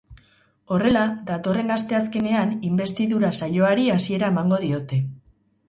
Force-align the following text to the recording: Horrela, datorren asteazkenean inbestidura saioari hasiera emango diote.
Horrela, 0.75 1.03
datorren 1.27 1.69
asteazkenean 1.75 2.55
inbestidura 2.71 3.31
saioari 3.43 3.87
hasiera 3.99 4.33
emango 4.37 4.63
diote. 4.69 5.03